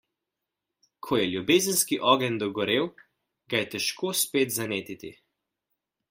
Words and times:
Ko 1.07 1.17
je 1.19 1.25
ljubezenski 1.33 1.99
ogenj 2.13 2.39
dogorel, 2.43 2.89
ga 3.55 3.61
je 3.61 3.67
težko 3.75 4.15
spet 4.23 4.55
zanetiti. 4.55 5.13